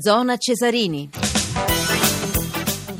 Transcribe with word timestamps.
Zona 0.00 0.36
Cesarini. 0.38 1.08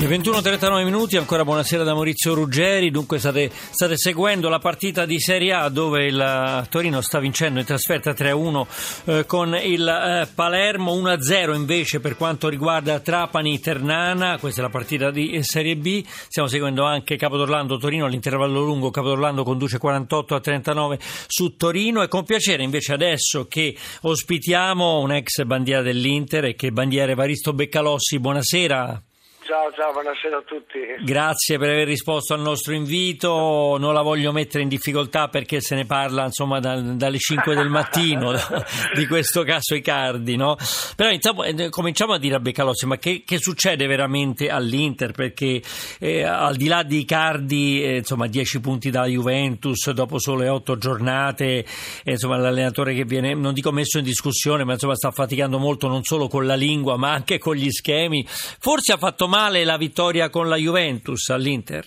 Le 0.01 0.07
21.39 0.07 0.85
minuti, 0.85 1.17
ancora 1.17 1.43
buonasera 1.43 1.83
da 1.83 1.93
Maurizio 1.93 2.33
Ruggeri. 2.33 2.93
Dunque 2.93 3.19
state, 3.19 3.51
state, 3.53 3.97
seguendo 3.97 4.49
la 4.49 4.61
partita 4.61 5.05
di 5.05 5.19
Serie 5.19 5.53
A 5.53 5.69
dove 5.71 6.07
il 6.07 6.67
Torino 6.71 7.01
sta 7.01 7.19
vincendo 7.19 7.59
in 7.59 7.67
trasferta 7.67 8.13
3-1 8.13 8.67
eh, 9.07 9.27
con 9.27 9.59
il 9.61 9.85
eh, 9.85 10.29
Palermo, 10.33 10.95
1-0 10.95 11.53
invece 11.53 11.99
per 11.99 12.17
quanto 12.17 12.49
riguarda 12.49 13.01
Trapani-Ternana. 13.01 14.39
Questa 14.39 14.61
è 14.61 14.63
la 14.63 14.71
partita 14.71 15.11
di 15.11 15.43
Serie 15.43 15.75
B. 15.75 16.05
Stiamo 16.07 16.47
seguendo 16.47 16.85
anche 16.85 17.17
Capodorlando-Torino 17.17 18.05
all'intervallo 18.05 18.63
lungo. 18.63 18.93
Capodorlando 18.93 19.43
conduce 19.43 19.79
48 19.79 20.39
39 20.39 20.99
su 21.27 21.57
Torino 21.57 22.03
e 22.03 22.09
con 22.09 22.23
piacere 22.23 22.63
invece 22.63 22.93
adesso 22.93 23.49
che 23.49 23.77
ospitiamo 24.03 25.01
un 25.01 25.11
ex 25.11 25.43
bandiera 25.43 25.83
dell'Inter 25.83 26.45
e 26.45 26.55
che 26.55 26.71
bandiera 26.71 27.11
Evaristo 27.11 27.53
Beccalossi. 27.53 28.21
Buonasera. 28.21 29.03
Ciao, 29.49 29.73
ciao, 29.73 29.93
buonasera 29.93 30.37
a 30.37 30.43
tutti. 30.43 30.79
Grazie 31.03 31.57
per 31.57 31.71
aver 31.71 31.87
risposto 31.87 32.35
al 32.35 32.41
nostro 32.43 32.75
invito. 32.75 33.79
Non 33.79 33.95
la 33.95 34.03
voglio 34.03 34.31
mettere 34.31 34.63
in 34.63 34.69
difficoltà 34.69 35.29
perché 35.29 35.63
se 35.63 35.75
ne 35.75 35.87
parla 35.87 36.27
insomma 36.27 36.61
da, 36.61 36.79
dalle 36.79 37.17
5 37.17 37.55
del 37.55 37.71
mattino 37.71 38.35
di 38.95 39.07
questo 39.07 39.45
caso 39.45 39.75
Icardi, 39.75 40.37
no? 40.37 40.59
Però 40.95 41.09
iniziamo, 41.09 41.45
eh, 41.45 41.71
cominciamo 41.71 42.13
a 42.13 42.19
dire 42.19 42.35
a 42.35 42.41
Beccalossi, 42.41 42.85
ma 42.85 42.99
che, 42.99 43.23
che 43.25 43.39
succede 43.39 43.87
veramente 43.87 44.51
all'Inter? 44.51 45.13
Perché 45.13 45.63
eh, 45.99 46.25
al 46.25 46.57
di 46.57 46.67
là 46.67 46.83
di 46.83 46.99
Icardi, 46.99 47.83
eh, 47.83 47.97
insomma, 47.97 48.27
10 48.27 48.61
punti 48.61 48.91
dalla 48.91 49.07
Juventus 49.07 49.91
dopo 49.93 50.19
sole 50.19 50.51
8 50.51 50.77
giornate, 50.77 51.65
eh, 52.05 52.11
insomma, 52.11 52.37
l'allenatore 52.37 52.93
che 52.93 53.07
viene, 53.07 53.33
non 53.33 53.55
dico 53.55 53.73
messo 53.73 53.97
in 53.97 54.05
discussione, 54.05 54.65
ma 54.65 54.75
insomma 54.75 54.95
sta 54.95 55.11
faticando 55.11 55.59
molto 55.59 55.89
non 55.89 56.03
solo 56.03 56.29
con 56.29 56.45
la 56.45 56.55
lingua, 56.55 56.99
ma 56.99 57.13
anche 57.13 57.39
con 57.39 57.55
gli 57.55 57.71
schemi. 57.71 58.27
Forse 58.29 58.93
ha 58.93 58.99
fatto 58.99 59.27
male 59.27 59.37
male 59.39 59.65
la 59.65 59.77
vittoria 59.77 60.31
con 60.31 60.49
la 60.49 60.57
Juventus 60.57 61.29
all'Inter? 61.29 61.87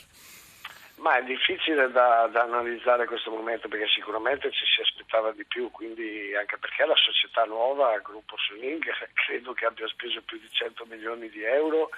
Ma 1.04 1.18
è 1.18 1.24
difficile 1.24 1.92
da, 1.92 2.30
da, 2.32 2.44
analizzare 2.44 3.06
questo 3.06 3.30
momento 3.30 3.68
perché 3.68 3.88
sicuramente 3.90 4.50
ci 4.52 4.64
si 4.74 4.80
aspettava 4.80 5.34
di 5.34 5.44
più, 5.44 5.70
quindi 5.70 6.34
anche 6.34 6.58
perché 6.58 6.86
la 6.86 6.96
società 6.96 7.44
nuova, 7.44 8.00
gruppo 8.00 8.38
Suning, 8.38 8.82
credo 9.26 9.52
che 9.52 9.66
abbia 9.66 9.86
speso 9.90 10.22
più 10.22 10.40
di 10.40 10.48
100 10.50 10.86
milioni 10.86 11.30
di 11.30 11.44
euro 11.44 11.90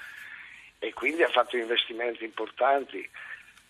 e 0.79 0.91
quindi 0.93 1.21
ha 1.21 1.29
fatto 1.29 1.55
investimenti 1.55 2.23
importanti. 2.23 3.07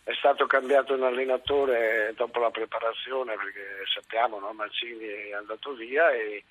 È 0.06 0.14
stato 0.14 0.46
cambiato 0.46 0.94
un 0.94 1.04
allenatore 1.04 2.14
dopo 2.16 2.40
la 2.40 2.52
preparazione 2.52 3.36
perché 3.36 3.84
sappiamo 3.94 4.40
no? 4.40 4.54
Mancini 4.54 5.06
è 5.06 5.34
andato 5.34 5.74
via 5.74 6.12
e, 6.12 6.46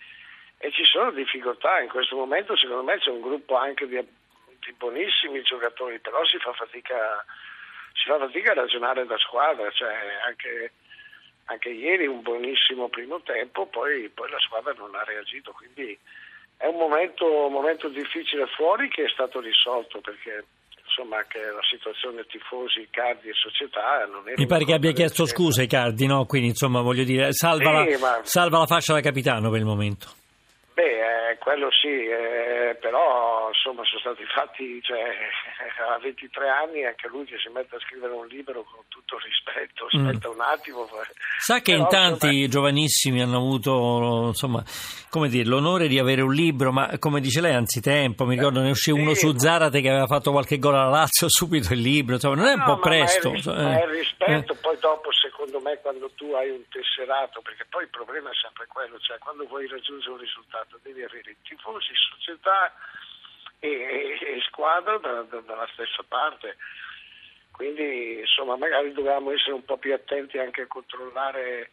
e 0.58 0.70
ci 0.72 0.84
sono 0.84 1.10
difficoltà. 1.10 1.80
In 1.80 1.88
questo 1.88 2.16
momento 2.16 2.55
secondo 2.55 2.83
me 2.83 2.98
c'è 2.98 3.08
un 3.08 3.22
gruppo 3.22 3.56
anche 3.56 3.86
di 3.88 3.97
tutti 4.62 4.72
buonissimi 4.78 5.42
giocatori, 5.42 5.98
però 5.98 6.24
si 6.24 6.38
fa 6.38 6.52
fatica, 6.52 7.24
si 7.94 8.06
fa 8.06 8.18
fatica 8.18 8.52
a 8.52 8.62
ragionare 8.62 9.04
da 9.06 9.19
squadra, 9.19 9.69
cioè 9.72 9.92
anche, 10.24 10.72
anche 11.46 11.69
ieri 11.69 12.06
un 12.06 12.22
buonissimo 12.22 12.88
primo 12.88 13.20
tempo, 13.22 13.66
poi, 13.66 14.08
poi, 14.08 14.30
la 14.30 14.38
squadra 14.38 14.72
non 14.78 14.94
ha 14.94 15.02
reagito, 15.02 15.50
quindi 15.50 15.98
è 16.56 16.66
un 16.66 16.77
momento, 16.77 17.46
un 17.46 17.52
momento 17.52 17.88
difficile 17.88 18.46
fuori 18.54 18.88
che 18.88 19.04
è 19.04 19.08
stato 19.08 19.41
risolto 19.41 20.00
perché 20.00 20.44
insomma 20.84 21.16
anche 21.19 21.41
la 21.41 21.62
situazione 21.69 22.24
tifosi, 22.26 22.86
Cardi 22.91 23.30
e 23.30 23.32
società 23.34 24.04
non 24.06 24.28
è 24.28 24.34
mi 24.36 24.47
pare 24.47 24.64
che 24.64 24.74
abbia 24.74 24.92
chiesto 24.92 25.26
scusa 25.26 25.62
ai 25.62 25.66
Cardi 25.66 26.06
no? 26.06 26.26
quindi 26.26 26.48
insomma 26.48 26.82
voglio 26.82 27.04
dire 27.04 27.32
salva, 27.32 27.84
sì, 27.84 27.92
la, 27.92 27.98
ma... 27.98 28.20
salva 28.24 28.58
la 28.58 28.66
fascia 28.66 28.92
da 28.92 29.00
capitano 29.00 29.48
per 29.48 29.60
il 29.60 29.64
momento 29.64 30.20
Beh, 30.74 31.30
eh, 31.30 31.38
quello 31.38 31.70
sì, 31.70 32.06
eh, 32.06 32.76
però 32.80 33.31
insomma 33.62 33.84
sono 33.84 34.00
stati 34.00 34.24
fatti, 34.27 34.82
cioè, 34.82 34.98
a 35.94 35.98
23 35.98 36.48
anni 36.48 36.84
anche 36.84 37.06
lui 37.06 37.24
che 37.24 37.38
si 37.38 37.48
mette 37.55 37.77
a 37.77 37.78
scrivere 37.78 38.12
un 38.12 38.27
libro 38.27 38.64
con 38.64 38.82
tutto 38.88 39.16
rispetto, 39.22 39.86
mm. 39.86 40.06
aspetta 40.06 40.28
mm. 40.28 40.32
un 40.32 40.41
attimo. 40.41 40.88
Sa 41.38 41.60
che 41.60 41.72
però, 41.72 41.84
in 41.84 41.88
tanti 41.88 42.26
insomma... 42.26 42.48
giovanissimi 42.48 43.22
hanno 43.22 43.37
avuto, 43.37 44.26
insomma, 44.26 44.62
come 45.09 45.28
dire, 45.28 45.48
l'onore 45.48 45.87
di 45.87 45.98
avere 46.00 46.22
un 46.22 46.34
libro, 46.34 46.72
ma 46.72 46.98
come 46.98 47.20
dice 47.20 47.41
lei 47.41 47.54
anzitempo, 47.54 48.26
mi 48.26 48.34
ricordo 48.34 48.60
ne 48.60 48.70
uscì 48.70 48.91
uno 48.91 49.14
su 49.14 49.32
Zarate 49.37 49.81
che 49.81 49.88
aveva 49.88 50.06
fatto 50.06 50.32
qualche 50.32 50.58
gol 50.58 50.75
alla 50.75 50.91
Lazio, 50.91 51.31
subito 51.31 51.72
il 51.72 51.81
libro, 51.81 52.14
insomma 52.14 52.34
non 52.34 52.47
è 52.47 52.54
un 52.54 52.64
no, 52.66 52.75
po' 52.75 52.81
presto. 52.81 53.31
Ma 53.31 53.37
è, 53.37 53.38
il, 53.38 53.44
ma 53.47 53.78
è 53.78 53.84
il 53.84 53.91
rispetto, 53.91 54.53
eh. 54.54 54.56
poi 54.56 54.76
dopo 54.81 55.12
secondo 55.12 55.60
me 55.60 55.78
quando 55.81 56.10
tu 56.16 56.32
hai 56.32 56.50
un 56.50 56.62
tesserato, 56.69 57.41
perché 57.42 57.64
poi 57.70 57.84
il 57.84 57.91
problema 57.91 58.31
è 58.31 58.34
sempre 58.34 58.66
quello, 58.66 58.98
cioè 58.98 59.19
quando 59.19 59.47
vuoi 59.47 59.69
raggiungere 59.69 60.10
un 60.10 60.19
risultato 60.19 60.81
devi 60.82 61.03
avere 61.03 61.31
i 61.31 61.37
tifosi, 61.42 61.92
società 61.94 62.72
e, 63.65 64.19
e, 64.21 64.41
squadra 64.49 64.99
da, 64.99 65.23
da, 65.23 65.41
dalla 65.41 65.69
stessa 65.73 66.03
parte. 66.06 66.56
Quindi 67.53 68.19
insomma 68.19 68.56
magari 68.56 68.93
dovevamo 68.93 69.31
essere 69.31 69.53
un 69.53 69.65
po' 69.65 69.77
più 69.77 69.95
attenti 69.95 70.39
anche 70.39 70.62
a 70.62 70.67
controllare 70.67 71.71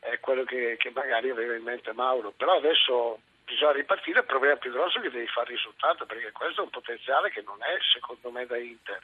è 0.00 0.18
quello 0.20 0.44
che, 0.44 0.76
che, 0.78 0.90
magari 0.90 1.30
aveva 1.30 1.54
in 1.54 1.62
mente 1.62 1.92
Mauro. 1.92 2.32
Però 2.36 2.56
adesso 2.56 3.20
bisogna 3.44 3.72
ripartire, 3.72 4.20
il 4.20 4.26
problema 4.26 4.56
più 4.56 4.72
grosso 4.72 4.98
è 4.98 5.02
che 5.02 5.10
devi 5.10 5.26
fare 5.28 5.50
risultato, 5.50 6.06
perché 6.06 6.32
questo 6.32 6.60
è 6.60 6.64
un 6.64 6.70
potenziale 6.70 7.30
che 7.30 7.42
non 7.42 7.58
è 7.60 7.78
secondo 7.92 8.30
me 8.30 8.46
da 8.46 8.56
Inter. 8.56 8.98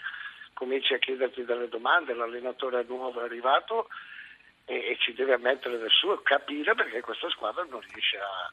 Cominci 0.54 0.94
a 0.94 0.98
chiederti 0.98 1.44
delle 1.44 1.68
domande, 1.68 2.14
l'allenatore 2.14 2.84
nuovo 2.86 3.20
è 3.20 3.24
arrivato 3.24 3.88
e, 4.64 4.74
e 4.74 4.96
ci 4.98 5.12
deve 5.14 5.36
mettere 5.38 5.78
del 5.78 5.90
suo, 5.90 6.20
capire 6.22 6.74
perché 6.74 7.00
questa 7.00 7.28
squadra 7.30 7.64
non 7.64 7.80
riesce 7.80 8.18
a, 8.18 8.52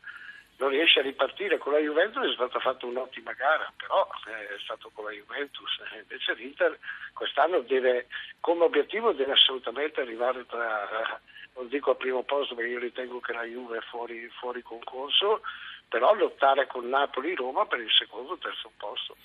non 0.62 0.70
riesce 0.70 1.00
a 1.00 1.04
ripartire. 1.04 1.58
Con 1.58 1.74
la 1.74 1.80
Juventus 1.80 2.30
è 2.30 2.34
stata 2.34 2.60
fatta 2.60 2.86
un'ottima 2.86 3.34
gara, 3.34 3.74
però 3.76 4.08
è 4.26 4.60
stato 4.64 4.92
con 4.94 5.06
la 5.06 5.12
Juventus. 5.12 5.82
Invece 6.00 6.34
l'Inter 6.36 6.78
quest'anno 7.14 7.62
deve, 7.62 8.06
come 8.40 8.66
obiettivo 8.66 9.12
deve 9.12 9.34
assolutamente 9.34 10.02
arrivare 10.02 10.46
tra 10.46 11.20
non 11.54 11.68
dico 11.68 11.90
al 11.90 11.98
primo 11.98 12.24
posto 12.24 12.56
perché 12.56 12.72
io 12.72 12.80
ritengo 12.80 13.20
che 13.20 13.34
la 13.34 13.44
Juve 13.44 13.80
è 13.80 13.82
fuori, 13.90 14.30
fuori 14.40 14.62
concorso, 14.62 15.42
però 15.90 16.14
lottare 16.14 16.66
con 16.66 16.88
Napoli 16.88 17.32
e 17.32 17.36
Roma 17.36 17.66
per 17.66 17.80
il 17.80 17.92
secondo 17.92 18.34
o 18.34 18.38
terzo 18.38 18.72
posto. 18.78 19.18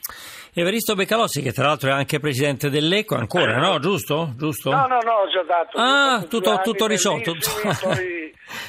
Evaristo 0.52 0.94
Beccalossi, 0.94 1.40
che 1.42 1.52
tra 1.52 1.66
l'altro 1.66 1.90
è 1.90 1.92
anche 1.92 2.18
presidente 2.18 2.68
dell'ECO, 2.68 3.14
ancora, 3.14 3.54
eh, 3.54 3.60
no? 3.60 3.78
Giusto? 3.78 4.32
Giusto? 4.36 4.70
No, 4.70 4.86
no, 4.86 4.98
no, 5.04 5.12
ho 5.12 5.28
già 5.28 5.44
dato. 5.44 5.78
Ah, 5.78 6.26
tutto, 6.28 6.60
tutto 6.64 6.86
risolto. 6.88 7.34
Poi, 7.80 8.25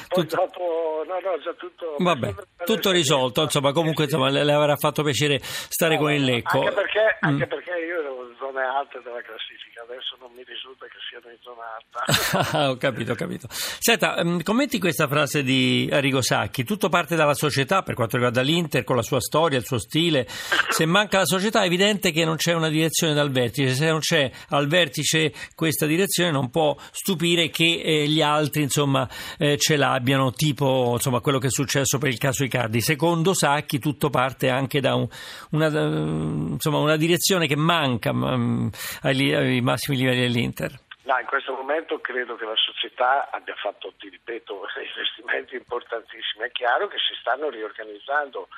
poi 0.08 0.26
tutto... 0.26 0.36
dopo, 0.36 1.04
no, 1.06 1.14
no, 1.14 1.38
già 1.38 1.52
tutto. 1.54 1.96
Vabbè, 1.98 2.34
tutto 2.64 2.90
risolto, 2.90 3.42
insomma, 3.42 3.72
comunque 3.72 4.04
insomma, 4.04 4.28
le, 4.28 4.44
le 4.44 4.52
avrà 4.52 4.76
fatto 4.76 5.02
piacere 5.02 5.38
stare 5.42 5.94
no, 5.94 6.00
con 6.00 6.12
il 6.12 6.24
Lecco. 6.24 6.58
Anche 6.58 6.72
perché, 6.72 7.16
anche 7.20 7.46
mm. 7.46 7.48
perché 7.48 7.70
io 7.70 8.00
in 8.00 8.27
zone 8.48 8.64
alte 8.64 9.00
della 9.04 9.20
classifica, 9.20 9.82
adesso 9.82 10.16
non 10.20 10.32
mi 10.32 10.42
risulta 10.44 10.86
che 10.86 10.98
siano 11.08 11.28
in 11.28 11.38
zona 11.40 11.64
alta. 11.76 12.68
ho 12.70 12.76
capito, 12.76 13.12
ho 13.12 13.14
capito. 13.14 13.46
Senta, 13.50 14.22
mm, 14.24 14.40
commenti 14.40 14.78
questa 14.78 15.06
frase 15.06 15.42
di 15.42 15.88
Arrigo 15.92 16.22
Sacchi, 16.22 16.64
tutto 16.64 16.88
parte 16.88 17.14
dalla 17.14 17.34
società 17.34 17.82
per 17.82 17.94
quanto 17.94 18.16
riguarda 18.16 18.40
l'Inter, 18.40 18.84
con 18.84 18.96
la 18.96 19.02
sua 19.02 19.20
storia, 19.20 19.58
il 19.58 19.66
suo 19.66 19.78
stile. 19.78 20.26
Se 20.28 20.86
manca 20.86 21.18
la 21.18 21.26
società 21.26 21.62
è 21.62 21.66
evidente 21.66 22.10
che 22.10 22.24
non 22.24 22.36
c'è 22.36 22.54
una 22.54 22.68
direzione 22.68 23.12
dal 23.14 23.30
vertice, 23.30 23.74
se 23.74 23.86
non 23.90 24.00
c'è 24.00 24.30
al 24.50 24.66
vertice 24.66 25.32
questa 25.54 25.86
direzione 25.86 26.30
non 26.30 26.50
può 26.50 26.76
stupire 26.90 27.50
che 27.50 27.82
eh, 27.84 28.08
gli 28.08 28.22
altri 28.22 28.62
insomma, 28.62 29.08
eh, 29.36 29.56
ce 29.58 29.76
l'abbiano, 29.76 30.32
tipo 30.32 30.92
insomma, 30.94 31.20
quello 31.20 31.38
che 31.38 31.48
è 31.48 31.50
successo 31.50 31.98
per 31.98 32.08
il 32.08 32.18
caso 32.18 32.44
Icardi. 32.44 32.80
Secondo 32.80 33.34
Sacchi 33.34 33.78
tutto 33.78 34.08
parte 34.10 34.48
anche 34.48 34.80
da 34.80 34.94
un, 34.94 35.06
una, 35.50 35.66
insomma, 35.66 36.78
una, 36.78 36.96
direzione 36.96 37.46
che 37.46 37.56
manca 37.56 38.12
um, 38.38 38.70
ai, 39.02 39.34
ai 39.34 39.60
massimi 39.60 39.96
livelli 39.96 40.20
dell'Inter. 40.20 40.70
No, 41.08 41.18
in 41.18 41.26
questo 41.26 41.54
momento 41.54 42.00
credo 42.00 42.36
che 42.36 42.44
la 42.44 42.56
società 42.56 43.30
abbia 43.30 43.54
fatto, 43.54 43.94
ti 43.98 44.10
ripeto, 44.10 44.66
investimenti 44.76 45.56
importantissimi. 45.56 46.44
È 46.44 46.52
chiaro 46.52 46.86
che 46.88 46.98
si 46.98 47.14
stanno 47.18 47.48
riorganizzando. 47.48 48.48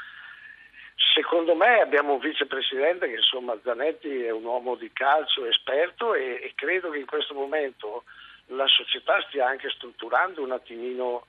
Secondo 1.14 1.54
me 1.54 1.80
abbiamo 1.80 2.14
un 2.14 2.18
vicepresidente 2.18 3.06
che 3.06 3.16
insomma 3.16 3.56
Zanetti 3.62 4.24
è 4.24 4.30
un 4.30 4.44
uomo 4.44 4.74
di 4.74 4.90
calcio 4.92 5.46
esperto 5.46 6.14
e, 6.14 6.40
e 6.42 6.52
credo 6.56 6.90
che 6.90 6.98
in 6.98 7.06
questo 7.06 7.34
momento 7.34 8.04
la 8.46 8.66
società 8.66 9.22
stia 9.28 9.46
anche 9.46 9.70
strutturando 9.70 10.42
un 10.42 10.50
attimino, 10.50 11.26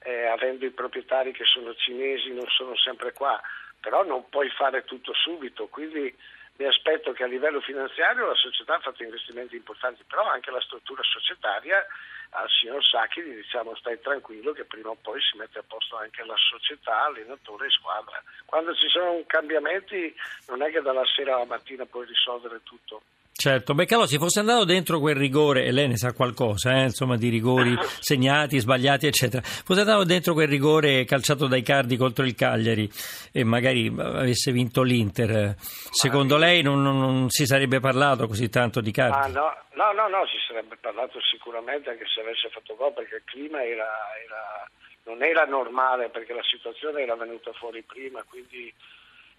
eh, 0.00 0.26
avendo 0.26 0.66
i 0.66 0.70
proprietari 0.70 1.32
che 1.32 1.44
sono 1.44 1.72
cinesi, 1.74 2.32
non 2.32 2.46
sono 2.48 2.76
sempre 2.76 3.12
qua, 3.12 3.40
però 3.80 4.04
non 4.04 4.28
puoi 4.28 4.50
fare 4.50 4.84
tutto 4.84 5.12
subito, 5.14 5.68
quindi 5.68 6.12
mi 6.56 6.66
aspetto 6.66 7.12
che 7.12 7.24
a 7.24 7.26
livello 7.26 7.60
finanziario 7.60 8.26
la 8.26 8.34
società 8.34 8.76
ha 8.76 8.80
fatto 8.80 9.02
investimenti 9.02 9.56
importanti, 9.56 10.04
però 10.04 10.28
anche 10.28 10.50
la 10.50 10.60
struttura 10.60 11.02
societaria 11.02 11.84
al 12.30 12.48
signor 12.48 12.84
Sacchi 12.84 13.22
gli 13.22 13.34
diciamo 13.34 13.74
stai 13.76 14.00
tranquillo 14.00 14.52
che 14.52 14.64
prima 14.64 14.90
o 14.90 14.96
poi 15.00 15.20
si 15.20 15.36
mette 15.36 15.58
a 15.58 15.64
posto 15.66 15.96
anche 15.96 16.24
la 16.24 16.36
società, 16.36 17.04
allenatore 17.04 17.66
e 17.66 17.70
squadra. 17.70 18.22
Quando 18.44 18.74
ci 18.74 18.88
sono 18.88 19.22
cambiamenti 19.26 20.14
non 20.48 20.62
è 20.62 20.70
che 20.70 20.80
dalla 20.80 21.04
sera 21.06 21.34
alla 21.34 21.44
mattina 21.44 21.86
puoi 21.86 22.06
risolvere 22.06 22.62
tutto. 22.62 23.02
Certo, 23.36 23.74
Beccalo 23.74 24.06
si 24.06 24.16
fosse 24.16 24.38
andato 24.38 24.64
dentro 24.64 25.00
quel 25.00 25.16
rigore, 25.16 25.64
e 25.64 25.72
lei 25.72 25.88
ne 25.88 25.96
sa 25.96 26.12
qualcosa, 26.12 26.70
eh, 26.70 26.84
insomma, 26.84 27.16
di 27.16 27.28
rigori 27.28 27.74
segnati, 27.98 28.60
sbagliati, 28.60 29.08
eccetera, 29.08 29.42
fosse 29.42 29.80
andato 29.80 30.04
dentro 30.04 30.34
quel 30.34 30.46
rigore 30.46 31.04
calciato 31.04 31.48
dai 31.48 31.62
Cardi 31.62 31.96
contro 31.96 32.24
il 32.24 32.36
Cagliari 32.36 32.88
e 33.32 33.42
magari 33.42 33.92
avesse 33.98 34.52
vinto 34.52 34.82
l'Inter, 34.82 35.56
secondo 35.58 36.36
lei 36.36 36.62
non, 36.62 36.80
non, 36.80 36.96
non 36.96 37.28
si 37.28 37.44
sarebbe 37.44 37.80
parlato 37.80 38.28
così 38.28 38.48
tanto 38.48 38.80
di 38.80 38.92
Cardi? 38.92 39.16
Ah, 39.16 39.26
no, 39.26 39.52
no, 39.74 39.92
no, 39.92 40.08
no, 40.08 40.26
si 40.26 40.36
sarebbe 40.46 40.76
parlato 40.80 41.18
sicuramente 41.20 41.90
anche 41.90 42.04
se 42.06 42.20
avesse 42.20 42.48
fatto 42.50 42.76
gol 42.76 42.92
perché 42.92 43.16
il 43.16 43.24
clima 43.24 43.64
era, 43.64 43.90
era, 44.24 44.70
non 45.06 45.24
era 45.24 45.44
normale 45.44 46.08
perché 46.08 46.32
la 46.34 46.44
situazione 46.44 47.02
era 47.02 47.16
venuta 47.16 47.52
fuori 47.52 47.82
prima, 47.82 48.22
quindi 48.22 48.72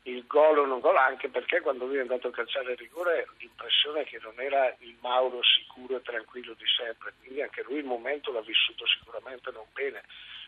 il 0.08 0.26
gol 0.28 0.60
o 0.60 0.66
non 0.66 0.80
gol, 0.80 0.98
anche 0.98 1.30
perché 1.30 1.62
quando 1.62 1.86
lui 1.86 1.98
è 1.98 2.02
andato 2.02 2.28
a 2.28 2.32
calciare 2.32 2.74
il 2.74 2.78
rigore 2.78 3.28
l'impressione 3.40 4.02
è 4.02 4.06
che 4.06 4.20
non 4.22 4.40
era 4.40 4.74
il 4.80 4.96
Mauro 5.02 5.42
sicuro 5.44 5.98
e 5.98 6.02
tranquillo 6.02 6.54
di 6.54 6.66
sempre, 6.78 7.14
quindi 7.20 7.42
anche 7.42 7.64
lui 7.64 7.78
il 7.78 7.86
momento 7.86 8.32
l'ha 8.32 8.42
vissuto 8.42 8.86
sicuramente 8.86 9.52
non 9.52 9.66
bene, 9.74 10.04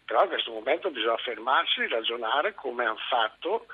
però 0.06 0.24
in 0.24 0.30
questo 0.30 0.52
momento 0.52 0.92
bisogna 0.92 1.18
fermarsi, 1.18 1.88
ragionare 1.88 2.54
come 2.54 2.86
hanno 2.86 3.00
fatto 3.10 3.66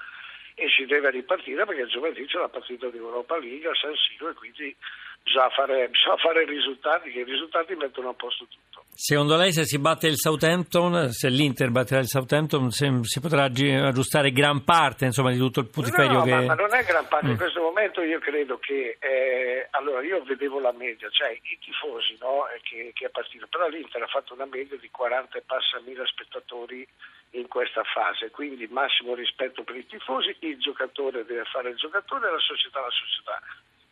si 0.76 0.86
deve 0.86 1.12
ripartire 1.12 1.66
perché 1.66 1.86
giovedì 1.88 2.26
c'è 2.26 2.40
la 2.40 2.50
partita 2.50 2.88
di 2.90 2.98
Europa 2.98 3.38
League 3.38 3.70
a 3.70 3.74
San 3.74 3.94
Siro 3.96 4.30
e 4.30 4.34
quindi 4.34 4.76
bisogna 5.24 5.50
fare, 5.50 5.90
bisogna 5.90 6.18
fare 6.18 6.46
risultati, 6.46 7.12
che 7.12 7.20
i 7.20 7.24
risultati 7.24 7.76
mettono 7.76 8.10
a 8.10 8.14
posto 8.14 8.46
tutto. 8.50 8.84
Secondo 8.94 9.38
lei 9.38 9.52
se 9.52 9.66
si 9.66 9.80
batte 9.80 10.08
il 10.08 10.18
Southampton, 10.18 11.10
se 11.10 11.30
l'Inter 11.30 11.72
batterà 11.72 12.00
il 12.00 12.08
Southampton, 12.08 12.70
si 12.70 13.20
potrà 13.20 13.46
aggiustare 13.46 14.32
gran 14.32 14.64
parte 14.64 15.06
insomma, 15.06 15.32
di 15.32 15.38
tutto 15.38 15.62
il 15.62 15.68
putiferio 15.68 16.20
no, 16.20 16.24
che... 16.24 16.32
Ma, 16.32 16.42
ma 16.42 16.54
non 16.54 16.74
è 16.76 16.84
gran 16.84 17.08
parte, 17.08 17.28
mm. 17.28 17.32
in 17.32 17.38
questo 17.38 17.62
momento 17.62 18.02
io 18.02 18.20
credo 18.20 18.60
che... 18.60 18.98
Eh, 19.00 19.68
allora 19.72 20.04
io 20.04 20.22
vedevo 20.24 20.60
la 20.60 20.74
media, 20.74 21.10
cioè 21.10 21.32
i 21.32 21.58
tifosi 21.60 22.18
no, 22.20 22.44
che, 22.62 22.92
che 22.94 23.06
è 23.08 23.10
partito, 23.10 23.48
però 23.48 23.68
l'Inter 23.68 24.04
ha 24.04 24.08
fatto 24.08 24.34
una 24.34 24.46
media 24.46 24.78
di 24.78 24.90
40 24.92 25.38
e 25.38 25.44
passa 25.46 25.82
mila 25.86 26.06
spettatori 26.06 26.88
in 27.34 27.48
questa 27.48 27.84
fase, 27.84 28.30
quindi 28.32 28.68
massimo 28.68 29.16
rispetto 29.16 29.64
per 29.64 29.76
i 29.76 29.86
tifosi, 29.86 30.36
il 30.40 30.60
giocatore 30.60 31.26
deve 31.26 31.46
fare 31.46 31.70
il 31.70 31.78
giocatore 31.78 32.28
e 32.28 32.32
la 32.32 32.40
società 32.40 32.82
la 32.82 32.90
società. 32.90 33.40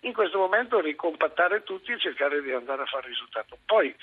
In 0.01 0.13
questo 0.13 0.37
momento 0.37 0.79
ricompattare 0.79 1.63
tutti 1.63 1.91
e 1.91 1.99
cercare 1.99 2.41
di 2.41 2.51
andare 2.51 2.83
a 2.83 2.85
fare 2.85 3.07
risultato. 3.07 3.57
Poi 3.65 3.95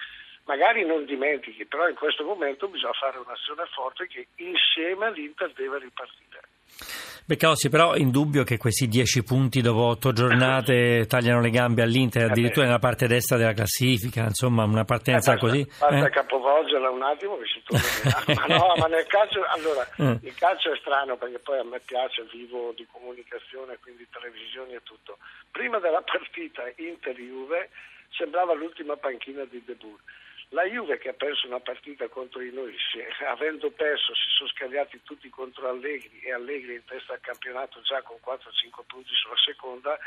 magari 0.45 0.85
non 0.85 1.05
dimentichi, 1.05 1.67
però 1.67 1.89
in 1.89 1.95
questo 1.95 2.25
momento 2.25 2.69
bisogna 2.69 2.93
fare 2.93 3.19
un'azione 3.19 3.65
forte 3.73 4.07
che 4.07 4.29
insieme 4.37 5.13
l'Inter 5.13 5.53
deve 5.53 5.79
ripartire. 5.79 7.08
Beccossi, 7.29 7.69
però 7.69 7.95
indubbio 7.95 8.43
che 8.43 8.57
questi 8.57 8.89
dieci 8.89 9.23
punti 9.23 9.61
dopo 9.61 9.85
otto 9.85 10.15
giornate 10.15 11.05
tagliano 11.07 11.43
le 11.43 11.51
gambe 11.51 11.83
all'Inter, 11.83 12.23
eh 12.23 12.31
addirittura 12.31 12.65
nella 12.65 12.79
parte 12.79 13.07
destra 13.07 13.37
della 13.37 13.53
classifica, 13.53 14.23
insomma 14.23 14.65
una 14.65 14.87
partenza 14.87 15.35
eh, 15.35 15.37
così. 15.37 15.63
Basta 15.63 16.07
eh? 16.07 16.09
capovolgerla 16.09 16.89
un 16.89 17.03
attimo 17.03 17.37
che 17.37 17.45
si 17.45 17.63
torna 17.67 18.33
Ma 18.49 18.57
no, 18.57 18.73
ma 18.79 18.87
nel 18.87 19.05
calcio, 19.05 19.45
allora, 19.45 19.87
mm. 20.01 20.25
il 20.25 20.35
calcio 20.37 20.73
è 20.73 20.77
strano 20.79 21.19
perché 21.19 21.39
poi 21.41 21.59
a 21.59 21.65
me 21.65 21.81
piace, 21.85 22.25
vivo 22.33 22.73
di 22.75 22.87
comunicazione, 22.91 23.77
quindi 23.83 24.07
televisioni 24.11 24.73
e 24.73 24.81
tutto. 24.83 25.19
Prima 25.51 25.79
della 25.81 26.01
partita 26.01 26.63
Inter-Juve 26.77 27.69
sembrava 28.17 28.55
l'ultima 28.55 28.97
panchina 28.97 29.45
di 29.45 29.63
De 29.67 29.75
Boer 29.75 30.01
la 30.51 30.65
Juve 30.65 30.99
che 30.99 31.11
ha 31.11 31.15
perso 31.15 31.47
una 31.47 31.61
partita 31.61 32.09
contro 32.09 32.41
noi, 32.41 32.75
si, 32.91 32.99
avendo 33.25 33.71
perso 33.71 34.15
si 34.15 34.31
sono 34.31 34.49
scagliati 34.51 35.01
tutti 35.03 35.29
contro 35.29 35.69
Allegri 35.69 36.21
e 36.23 36.33
Allegri 36.33 36.75
in 36.75 36.85
testa 36.85 37.13
al 37.13 37.21
campionato 37.21 37.83
già 37.83 38.01
con 38.03 38.17
4-5 38.25 38.87
punti 38.87 39.13
sulla 39.15 39.37
seconda, 39.37 39.99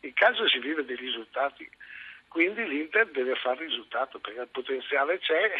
il 0.00 0.12
calcio 0.12 0.46
si 0.48 0.58
vive 0.58 0.84
dei 0.84 0.96
risultati, 0.96 1.68
quindi 2.28 2.66
l'Inter 2.66 3.06
deve 3.08 3.36
fare 3.36 3.64
risultato 3.64 4.18
perché 4.18 4.40
il 4.40 4.48
potenziale 4.48 5.18
c'è 5.18 5.50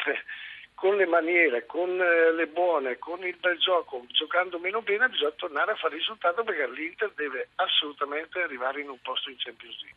con 0.76 0.94
le 0.94 1.06
maniere, 1.06 1.64
con 1.64 1.88
eh, 1.88 2.32
le 2.32 2.46
buone, 2.49 2.99
con 2.99 3.25
il 3.25 3.34
bel 3.40 3.58
gioco, 3.58 4.05
giocando 4.08 4.58
meno 4.58 4.82
bene, 4.82 5.08
bisogna 5.08 5.32
tornare 5.34 5.73
a 5.73 5.75
fare 5.75 5.96
risultato 5.96 6.44
perché 6.44 6.69
l'Inter 6.69 7.12
deve 7.17 7.49
assolutamente 7.56 8.43
arrivare 8.43 8.82
in 8.82 8.90
un 8.90 8.99
posto 9.00 9.31
in 9.31 9.37
Champions 9.38 9.75
League. 9.81 9.96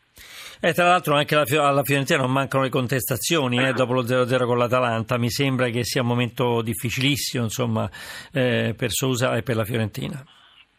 Eh, 0.61 0.73
tra 0.73 0.87
l'altro 0.87 1.15
anche 1.15 1.35
alla, 1.35 1.67
alla 1.67 1.83
Fiorentina 1.83 2.19
non 2.19 2.31
mancano 2.31 2.63
le 2.63 2.69
contestazioni 2.69 3.61
eh, 3.61 3.73
dopo 3.73 3.91
lo 3.91 4.03
0-0 4.03 4.45
con 4.45 4.57
l'Atalanta, 4.57 5.17
mi 5.17 5.29
sembra 5.29 5.67
che 5.67 5.83
sia 5.83 6.01
un 6.01 6.07
momento 6.07 6.61
difficilissimo 6.61 7.43
insomma, 7.43 7.89
eh, 8.33 8.73
per 8.77 8.91
Sousa 8.91 9.35
e 9.35 9.43
per 9.43 9.57
la 9.57 9.65
Fiorentina. 9.65 10.23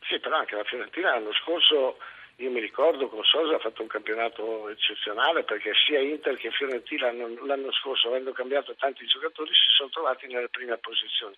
Sì, 0.08 0.19
però 0.19 0.38
anche 0.38 0.56
la 0.56 0.64
Fiorentina 0.64 1.11
l'anno 1.11 1.32
scorso 1.35 1.99
io 2.41 2.51
mi 2.51 2.61
ricordo 2.61 3.11
che 3.11 3.19
Sosa 3.23 3.57
ha 3.57 3.59
fatto 3.59 3.83
un 3.83 3.89
campionato 3.89 4.69
eccezionale 4.71 5.45
perché 5.45 5.73
sia 5.87 6.01
Inter 6.01 6.37
che 6.37 6.51
Fiorentina 6.51 7.13
l'anno 7.13 7.71
scorso, 7.73 8.09
avendo 8.09 8.33
cambiato 8.33 8.75
tanti 8.77 9.05
giocatori, 9.05 9.51
si 9.53 9.69
sono 9.77 9.91
trovati 9.91 10.27
nelle 10.27 10.49
prime 10.49 10.79
posizioni. 10.79 11.37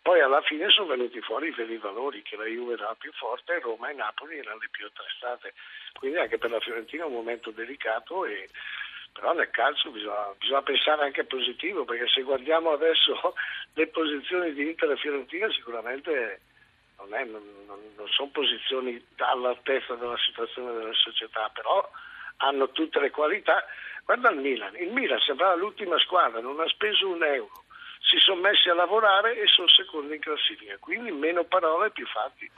Poi 0.00 0.20
alla 0.20 0.42
fine 0.42 0.68
sono 0.70 0.88
venuti 0.88 1.20
fuori 1.22 1.48
i 1.48 1.54
veri 1.54 1.76
valori, 1.78 2.22
che 2.22 2.36
la 2.36 2.44
Juve 2.44 2.74
era 2.74 2.86
la 2.86 2.96
più 2.96 3.10
forte, 3.14 3.58
Roma 3.58 3.90
e 3.90 3.94
Napoli 3.94 4.38
erano 4.38 4.60
le 4.60 4.68
più 4.70 4.86
attrestate. 4.86 5.54
Quindi 5.98 6.18
anche 6.18 6.38
per 6.38 6.50
la 6.50 6.60
Fiorentina 6.60 7.02
è 7.02 7.06
un 7.06 7.14
momento 7.14 7.50
delicato 7.50 8.24
e 8.24 8.48
però 9.12 9.32
nel 9.32 9.50
calcio 9.50 9.90
bisogna, 9.90 10.34
bisogna, 10.38 10.62
pensare 10.62 11.04
anche 11.04 11.24
positivo 11.24 11.84
perché 11.84 12.06
se 12.08 12.22
guardiamo 12.22 12.70
adesso 12.72 13.34
le 13.74 13.86
posizioni 13.88 14.52
di 14.52 14.68
Inter 14.68 14.90
e 14.90 14.96
Fiorentina 14.96 15.50
sicuramente 15.50 16.40
non, 17.04 17.14
è, 17.14 17.24
non, 17.24 17.42
non 17.96 18.08
sono 18.08 18.30
posizioni 18.30 19.02
all'altezza 19.16 19.94
della 19.94 20.16
situazione 20.18 20.72
della 20.72 20.94
società, 20.94 21.50
però 21.52 21.88
hanno 22.38 22.70
tutte 22.70 23.00
le 23.00 23.10
qualità. 23.10 23.64
Guarda 24.04 24.30
il 24.30 24.38
Milan, 24.38 24.74
il 24.76 24.90
Milan 24.90 25.20
sembrava 25.20 25.54
l'ultima 25.54 25.98
squadra, 25.98 26.40
non 26.40 26.60
ha 26.60 26.68
speso 26.68 27.08
un 27.08 27.22
euro, 27.22 27.64
si 28.00 28.18
sono 28.18 28.40
messi 28.40 28.68
a 28.68 28.74
lavorare 28.74 29.38
e 29.38 29.46
sono 29.46 29.68
secondi 29.68 30.14
in 30.14 30.20
classifica, 30.20 30.76
quindi 30.78 31.10
meno 31.10 31.44
parole 31.44 31.90
più 31.90 32.06
fatti. 32.06 32.50